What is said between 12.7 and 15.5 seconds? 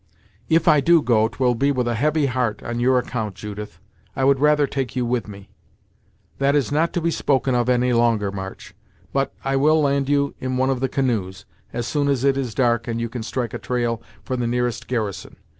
and you can strike a trail for the nearest garrison.